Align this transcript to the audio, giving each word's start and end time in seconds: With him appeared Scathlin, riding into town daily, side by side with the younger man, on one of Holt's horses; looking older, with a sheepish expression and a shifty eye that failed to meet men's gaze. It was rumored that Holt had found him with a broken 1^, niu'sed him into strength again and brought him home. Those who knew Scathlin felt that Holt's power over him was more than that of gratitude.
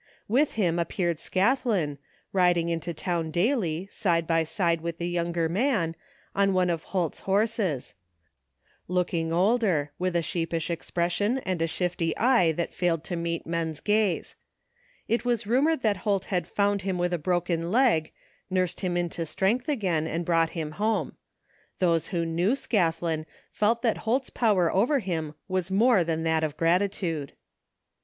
With 0.27 0.53
him 0.53 0.79
appeared 0.79 1.17
Scathlin, 1.19 1.99
riding 2.33 2.69
into 2.69 2.91
town 2.91 3.29
daily, 3.29 3.87
side 3.91 4.25
by 4.25 4.43
side 4.45 4.81
with 4.81 4.97
the 4.97 5.07
younger 5.07 5.47
man, 5.47 5.95
on 6.35 6.55
one 6.55 6.71
of 6.71 6.85
Holt's 6.85 7.19
horses; 7.19 7.93
looking 8.87 9.31
older, 9.31 9.91
with 9.99 10.15
a 10.15 10.23
sheepish 10.23 10.71
expression 10.71 11.37
and 11.45 11.61
a 11.61 11.67
shifty 11.67 12.17
eye 12.17 12.51
that 12.53 12.73
failed 12.73 13.03
to 13.03 13.15
meet 13.15 13.45
men's 13.45 13.79
gaze. 13.79 14.35
It 15.07 15.23
was 15.23 15.45
rumored 15.45 15.83
that 15.83 15.97
Holt 15.97 16.25
had 16.25 16.47
found 16.47 16.81
him 16.81 16.97
with 16.97 17.13
a 17.13 17.19
broken 17.19 17.65
1^, 17.65 18.09
niu'sed 18.51 18.79
him 18.79 18.97
into 18.97 19.23
strength 19.23 19.69
again 19.69 20.07
and 20.07 20.25
brought 20.25 20.49
him 20.57 20.71
home. 20.71 21.15
Those 21.77 22.07
who 22.07 22.25
knew 22.25 22.55
Scathlin 22.55 23.27
felt 23.51 23.83
that 23.83 23.97
Holt's 23.97 24.31
power 24.31 24.73
over 24.73 24.97
him 24.97 25.35
was 25.47 25.69
more 25.69 26.03
than 26.03 26.23
that 26.23 26.43
of 26.43 26.57
gratitude. 26.57 27.33